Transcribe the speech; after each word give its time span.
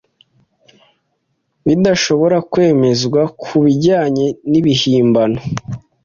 bidashobora 1.65 2.37
kwemezwa 2.51 3.21
ku 3.41 3.53
bijyanye 3.63 4.25
nibihimbano 4.49 5.39